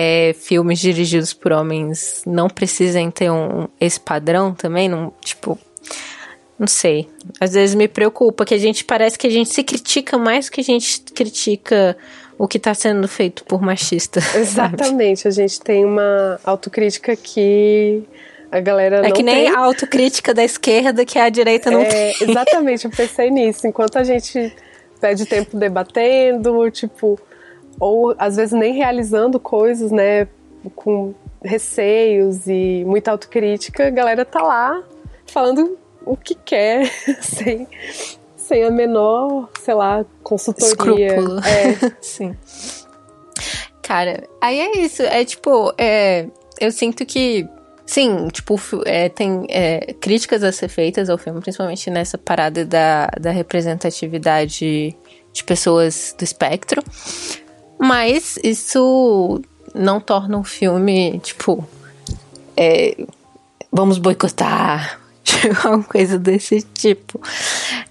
[0.00, 5.58] é, filmes dirigidos por homens não precisem ter um, esse padrão também, não, tipo,
[6.56, 7.08] não sei.
[7.40, 10.52] Às vezes me preocupa que a gente parece que a gente se critica mais do
[10.52, 11.96] que a gente critica
[12.38, 14.20] o que está sendo feito por machista.
[14.38, 15.32] Exatamente, sabe?
[15.32, 18.04] a gente tem uma autocrítica que
[18.52, 19.48] a galera é não que nem tem.
[19.48, 22.28] a autocrítica da esquerda que a direita não é, tem.
[22.28, 23.66] Exatamente, eu pensei nisso.
[23.66, 24.54] Enquanto a gente
[25.00, 27.18] perde tempo debatendo, tipo,
[27.78, 30.28] ou às vezes nem realizando coisas, né,
[30.74, 34.82] com receios e muita autocrítica, a galera tá lá
[35.26, 37.66] falando o que quer, sem,
[38.36, 41.06] sem a menor, sei lá, consultoria.
[41.06, 41.40] Escrúpulo.
[41.40, 41.92] É.
[42.00, 42.36] Sim.
[43.82, 45.02] Cara, aí é isso.
[45.02, 46.26] É tipo, é,
[46.60, 47.48] eu sinto que.
[47.86, 53.06] Sim, tipo, é, tem é, críticas a ser feitas ao filme, principalmente nessa parada da,
[53.18, 54.94] da representatividade
[55.32, 56.82] de pessoas do espectro.
[57.78, 59.40] Mas isso
[59.74, 61.66] não torna um filme, tipo,
[62.56, 62.96] é,
[63.72, 65.00] vamos boicotar,
[65.64, 67.20] alguma coisa desse tipo.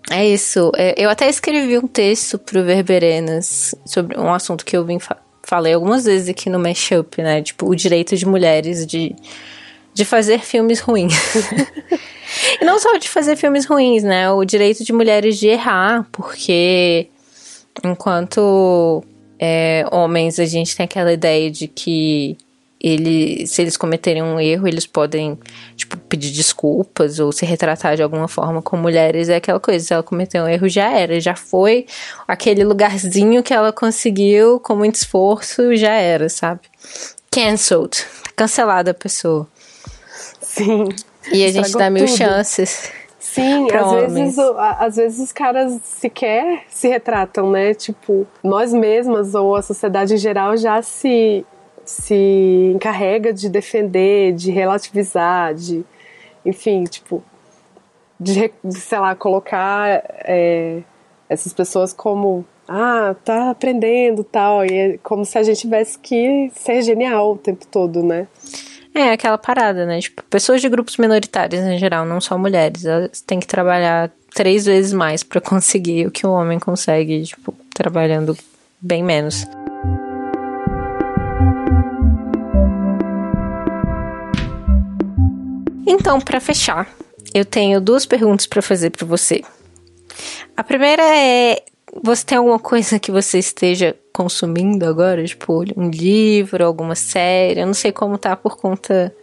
[0.10, 0.72] É isso.
[0.76, 5.18] É, eu até escrevi um texto pro Verberenas sobre um assunto que eu vim fa
[5.44, 7.42] falei algumas vezes aqui no Mashup, né?
[7.42, 9.16] Tipo, o direito de mulheres de,
[9.94, 11.14] de fazer filmes ruins.
[12.62, 14.30] e não só de fazer filmes ruins, né?
[14.30, 17.08] O direito de mulheres de errar, porque
[17.82, 19.02] enquanto
[19.40, 22.38] é, homens, a gente tem aquela ideia de que
[22.80, 25.38] ele, se eles cometerem um erro, eles podem,
[25.76, 29.30] tipo, pedir desculpas ou se retratar de alguma forma com mulheres.
[29.30, 31.88] É aquela coisa, se ela cometeu um erro, já era, já foi
[32.28, 36.62] aquele lugarzinho que ela conseguiu com muito esforço, já era, sabe?
[37.32, 38.06] Cancelled.
[38.36, 39.48] Cancelada a pessoa.
[40.40, 40.90] Sim.
[41.32, 42.18] E a gente dá mil tudo.
[42.18, 42.92] chances.
[43.34, 47.74] Sim, às vezes, às vezes os caras sequer se retratam, né?
[47.74, 51.46] Tipo, nós mesmas ou a sociedade em geral já se,
[51.84, 55.86] se encarrega de defender, de relativizar, de.
[56.46, 57.22] Enfim, tipo.
[58.20, 59.88] De, sei lá, colocar
[60.26, 60.82] é,
[61.30, 62.46] essas pessoas como.
[62.68, 64.66] Ah, tá aprendendo tal.
[64.66, 68.28] E é como se a gente tivesse que ser genial o tempo todo, né?
[68.98, 70.00] É, aquela parada, né?
[70.00, 74.66] Tipo, pessoas de grupos minoritários em geral, não só mulheres, elas têm que trabalhar três
[74.66, 78.36] vezes mais para conseguir o que um homem consegue, tipo, trabalhando
[78.82, 79.46] bem menos.
[85.86, 86.90] Então, para fechar,
[87.36, 89.44] eu tenho duas perguntas para fazer para você.
[90.56, 91.64] A primeira é
[92.04, 95.24] você tem alguma coisa que você esteja consumindo agora?
[95.24, 97.62] Tipo, um livro, alguma série?
[97.62, 99.14] Eu não sei como tá por conta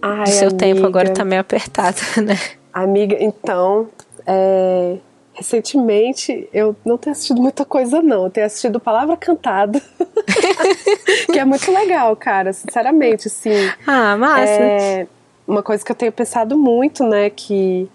[0.00, 0.58] Ai, do seu amiga.
[0.58, 2.38] tempo agora tá meio apertado, né?
[2.72, 3.88] Amiga, então,
[4.26, 4.96] é,
[5.34, 8.24] recentemente eu não tenho assistido muita coisa, não.
[8.24, 9.80] Eu tenho assistido Palavra Cantada,
[11.30, 13.50] que é muito legal, cara, sinceramente, assim.
[13.86, 14.50] Ah, massa.
[14.50, 15.06] É
[15.46, 17.88] uma coisa que eu tenho pensado muito, né, que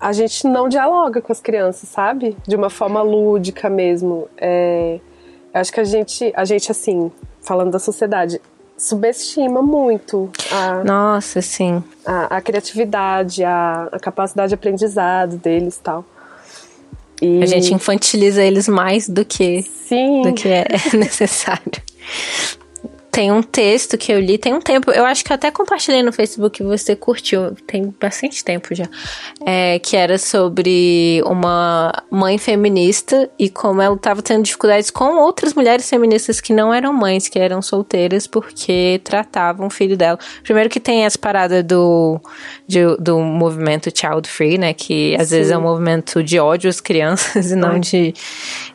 [0.00, 2.36] a gente não dialoga com as crianças, sabe?
[2.46, 4.28] De uma forma lúdica mesmo.
[4.36, 5.00] É,
[5.52, 8.40] acho que a gente, a gente, assim, falando da sociedade,
[8.76, 10.84] subestima muito a.
[10.84, 11.82] Nossa, sim.
[12.04, 16.04] A, a criatividade, a, a, capacidade de aprendizado deles tal.
[17.22, 20.22] e A gente infantiliza eles mais do que, sim.
[20.22, 21.82] do que é necessário.
[23.14, 24.90] Tem um texto que eu li tem um tempo.
[24.90, 27.54] Eu acho que eu até compartilhei no Facebook você curtiu.
[27.64, 28.88] Tem bastante tempo já.
[29.46, 35.54] É, que era sobre uma mãe feminista e como ela estava tendo dificuldades com outras
[35.54, 40.18] mulheres feministas que não eram mães, que eram solteiras, porque tratavam o filho dela.
[40.42, 42.20] Primeiro que tem essa parada do,
[42.66, 44.74] de, do movimento Child Free, né?
[44.74, 45.36] Que às Sim.
[45.36, 48.12] vezes é um movimento de ódio às crianças e não de,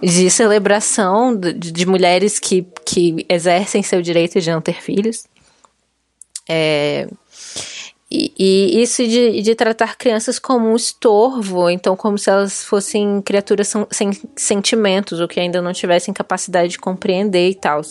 [0.02, 5.26] de celebração de, de mulheres que, que exercem seu direito de não ter filhos.
[6.48, 7.08] É,
[8.12, 13.22] e, e, isso de, de tratar crianças como um estorvo, então como se elas fossem
[13.22, 17.82] criaturas sem sentimentos, ou que ainda não tivessem capacidade de compreender e tal.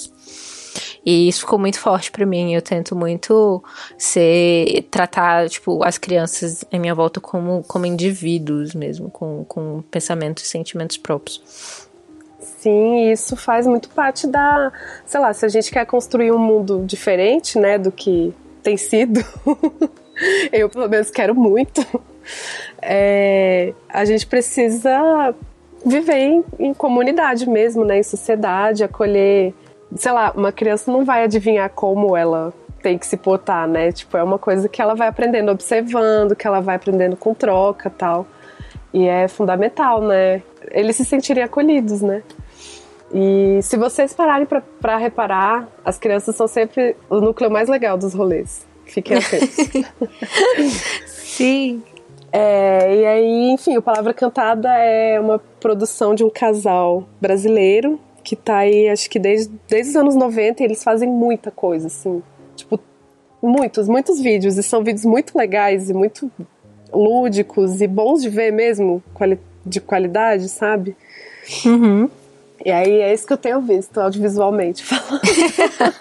[1.06, 2.52] E isso ficou muito forte para mim.
[2.52, 3.62] Eu tento muito
[3.96, 10.44] ser tratar tipo as crianças em minha volta como como indivíduos mesmo, com, com pensamentos
[10.44, 11.87] e sentimentos próprios.
[12.58, 14.72] Sim, isso faz muito parte da,
[15.06, 18.34] sei lá, se a gente quer construir um mundo diferente, né, do que
[18.64, 19.20] tem sido,
[20.52, 21.86] eu pelo menos quero muito.
[22.82, 25.32] É, a gente precisa
[25.86, 29.54] viver em, em, comunidade mesmo, né, em sociedade, acolher.
[29.94, 32.52] Sei lá, uma criança não vai adivinhar como ela
[32.82, 33.92] tem que se portar, né?
[33.92, 37.88] Tipo, é uma coisa que ela vai aprendendo observando, que ela vai aprendendo com troca,
[37.88, 38.26] tal.
[38.92, 40.42] E é fundamental, né?
[40.70, 42.22] Eles se sentirem acolhidos, né?
[43.12, 44.46] E se vocês pararem
[44.80, 48.66] para reparar, as crianças são sempre o núcleo mais legal dos rolês.
[48.84, 49.56] Fiquem atentos.
[51.06, 51.82] Sim.
[52.30, 58.36] É, e aí, enfim, o Palavra Cantada é uma produção de um casal brasileiro que
[58.36, 62.22] tá aí, acho que desde, desde os anos 90, eles fazem muita coisa, assim.
[62.54, 62.78] Tipo,
[63.42, 64.58] muitos, muitos vídeos.
[64.58, 66.30] E são vídeos muito legais e muito
[66.92, 69.02] lúdicos e bons de ver mesmo,
[69.64, 70.94] de qualidade, sabe?
[71.64, 72.10] Uhum.
[72.64, 75.20] E aí é isso que eu tenho visto audiovisualmente falando.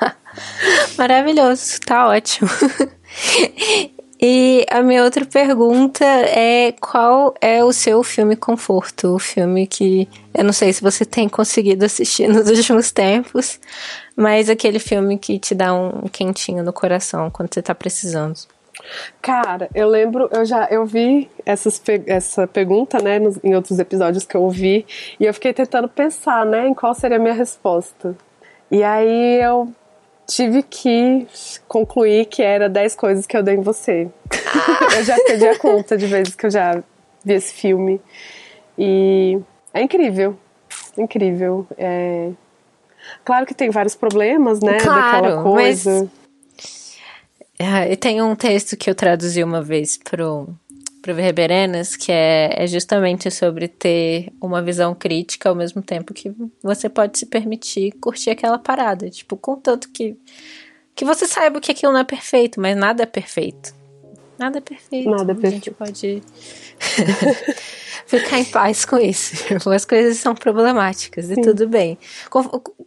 [0.97, 2.49] Maravilhoso, tá ótimo.
[4.19, 9.13] E a minha outra pergunta é qual é o seu filme conforto?
[9.13, 13.59] O filme que eu não sei se você tem conseguido assistir nos últimos tempos,
[14.15, 18.39] mas aquele filme que te dá um quentinho no coração quando você tá precisando.
[19.21, 24.25] Cara, eu lembro, eu já eu vi essas, essa pergunta, né, nos, em outros episódios
[24.25, 24.85] que eu ouvi,
[25.19, 28.15] e eu fiquei tentando pensar, né, em qual seria a minha resposta.
[28.69, 29.71] E aí eu
[30.27, 31.25] tive que
[31.67, 34.09] concluir que era 10 coisas que eu dei em você.
[34.95, 36.83] eu já perdi a conta de vezes que eu já
[37.23, 38.01] vi esse filme.
[38.77, 39.39] E
[39.73, 40.37] é incrível.
[40.97, 41.65] Incrível.
[41.77, 42.31] É...
[43.23, 44.79] Claro que tem vários problemas, né?
[44.79, 46.01] Claro, daquela coisa.
[46.01, 46.09] Mas
[47.59, 50.47] ah, e tem um texto que eu traduzi uma vez pro,
[51.01, 56.33] pro Verberenas, que é, é justamente sobre ter uma visão crítica ao mesmo tempo que
[56.61, 59.09] você pode se permitir curtir aquela parada.
[59.09, 60.15] Tipo, contanto que,
[60.93, 63.76] que você saiba que aquilo não é perfeito, mas nada é perfeito.
[64.37, 65.09] Nada é perfeito.
[65.09, 65.47] Nada é perfeito.
[65.47, 66.23] A gente pode
[68.05, 69.35] ficar em paz com isso.
[69.69, 71.33] As coisas são problemáticas Sim.
[71.33, 71.97] e tudo bem.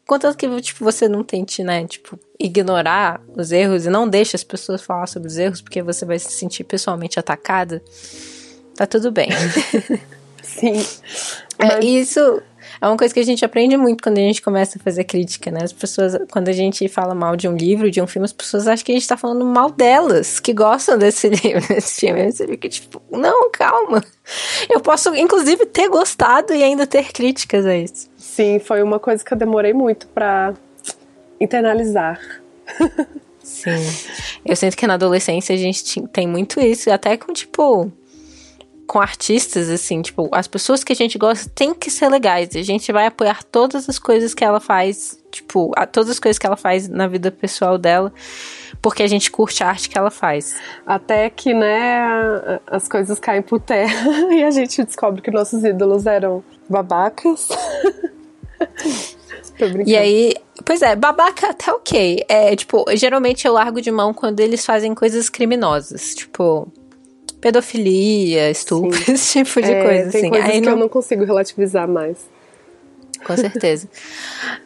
[0.07, 4.45] Contanto que tipo, você não tente, né, tipo, ignorar os erros e não deixe as
[4.45, 7.83] pessoas falar sobre os erros porque você vai se sentir pessoalmente atacada,
[8.75, 9.29] tá tudo bem.
[10.43, 10.85] Sim.
[11.59, 12.43] É, isso
[12.81, 15.51] é uma coisa que a gente aprende muito quando a gente começa a fazer crítica,
[15.51, 15.61] né?
[15.63, 18.67] As pessoas, quando a gente fala mal de um livro, de um filme, as pessoas
[18.67, 22.33] acham que a gente tá falando mal delas, que gostam desse livro, desse filme.
[22.33, 24.03] Você fica tipo, não, calma.
[24.69, 28.09] Eu posso, inclusive, ter gostado e ainda ter críticas a isso.
[28.17, 30.55] Sim, foi uma coisa que eu demorei muito para
[31.39, 32.19] internalizar.
[33.43, 33.71] Sim.
[34.45, 37.91] Eu sinto que na adolescência a gente tem muito isso, até com, tipo,
[38.91, 42.57] com artistas, assim, tipo, as pessoas que a gente gosta tem que ser legais.
[42.57, 46.41] A gente vai apoiar todas as coisas que ela faz, tipo, a, todas as coisas
[46.41, 48.13] que ela faz na vida pessoal dela,
[48.83, 50.57] porque a gente curte a arte que ela faz.
[50.85, 56.05] Até que, né, as coisas caem por terra e a gente descobre que nossos ídolos
[56.05, 57.49] eram babacas.
[59.87, 60.35] e aí,
[60.65, 62.25] pois é, babaca até ok.
[62.29, 66.13] É, tipo, geralmente eu largo de mão quando eles fazem coisas criminosas.
[66.17, 66.67] Tipo,
[67.41, 69.13] pedofilia, estupro, Sim.
[69.13, 70.11] esse tipo de é, coisa.
[70.11, 70.31] Tem assim.
[70.31, 70.73] coisas aí que não...
[70.73, 72.19] eu não consigo relativizar mais.
[73.25, 73.89] Com certeza.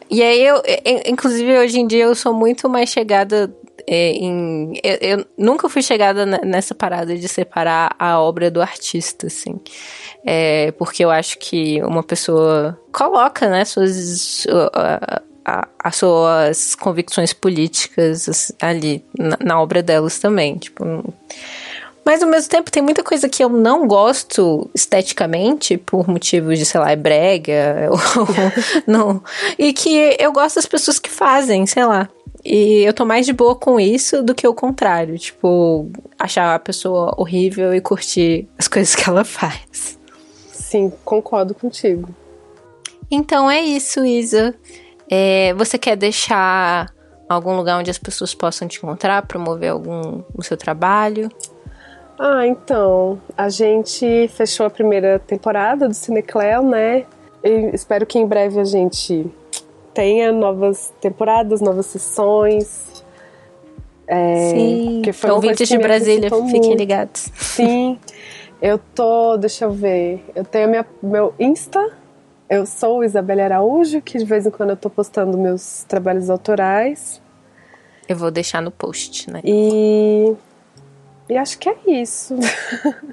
[0.09, 0.61] e aí eu,
[1.05, 3.53] inclusive hoje em dia eu sou muito mais chegada
[3.87, 4.73] é, em.
[4.83, 9.59] Eu, eu, nunca fui chegada nessa parada de separar a obra do artista, assim.
[10.25, 14.47] É, porque eu acho que uma pessoa coloca, né, suas.
[15.79, 20.57] as suas convicções políticas ali na, na obra delas também.
[20.57, 20.83] Tipo,
[22.05, 26.63] mas ao mesmo tempo tem muita coisa que eu não gosto esteticamente, por motivos de,
[26.65, 27.97] sei lá, é brega, ou
[28.85, 29.23] não.
[29.57, 32.07] E que eu gosto das pessoas que fazem, sei lá.
[32.43, 35.17] E eu tô mais de boa com isso do que o contrário.
[35.17, 35.89] Tipo,
[36.19, 39.97] achar a pessoa horrível e curtir as coisas que ela faz.
[40.51, 42.07] Sim, concordo contigo.
[43.09, 44.53] Então é isso, Isa.
[45.09, 46.93] É, você quer deixar
[47.27, 51.31] algum lugar onde as pessoas possam te encontrar, promover algum o seu trabalho?
[52.17, 57.05] Ah, então, a gente fechou a primeira temporada do Cinecleo, né?
[57.43, 59.25] E espero que em breve a gente
[59.93, 63.03] tenha novas temporadas, novas sessões.
[64.07, 67.29] É, Sim, que foi ouvintes de Brasília, fiquem ligados.
[67.35, 67.99] Sim,
[68.61, 71.91] eu tô, deixa eu ver, eu tenho minha, meu Insta,
[72.49, 77.19] eu sou Isabela Araújo, que de vez em quando eu tô postando meus trabalhos autorais.
[78.07, 79.41] Eu vou deixar no post, né?
[79.43, 80.35] E,
[81.29, 82.35] e acho que é isso.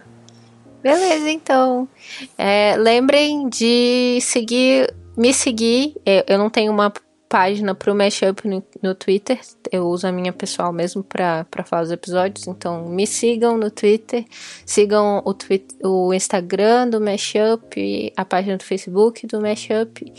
[0.83, 1.89] Beleza, então.
[2.37, 5.95] É, lembrem de seguir, me seguir.
[6.05, 6.93] É, eu não tenho uma
[7.33, 9.41] página pro Mashup no, no Twitter.
[9.71, 12.47] Eu uso a minha pessoal mesmo para falar os episódios.
[12.47, 14.27] Então me sigam no Twitter.
[14.67, 20.13] Sigam o, Twitter, o Instagram do Mashup, a página do Facebook do Mashup.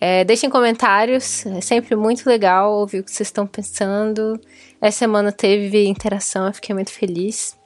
[0.00, 4.40] É, deixem comentários, é sempre muito legal ouvir o que vocês estão pensando.
[4.80, 7.58] Essa semana teve interação, eu fiquei muito feliz.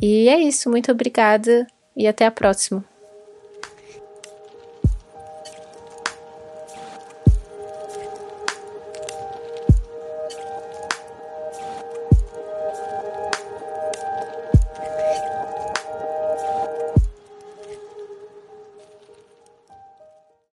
[0.00, 1.66] E é isso, muito obrigada
[1.96, 2.84] e até a próxima.